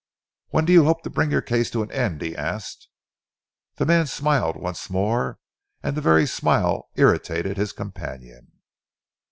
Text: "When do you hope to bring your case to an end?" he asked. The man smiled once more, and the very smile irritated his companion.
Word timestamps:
"When 0.49 0.65
do 0.65 0.73
you 0.73 0.85
hope 0.85 1.03
to 1.03 1.11
bring 1.11 1.29
your 1.29 1.43
case 1.43 1.69
to 1.69 1.83
an 1.83 1.91
end?" 1.91 2.23
he 2.23 2.35
asked. 2.35 2.87
The 3.75 3.85
man 3.85 4.07
smiled 4.07 4.57
once 4.57 4.89
more, 4.89 5.37
and 5.83 5.95
the 5.95 6.01
very 6.01 6.25
smile 6.25 6.89
irritated 6.95 7.55
his 7.55 7.71
companion. 7.71 8.47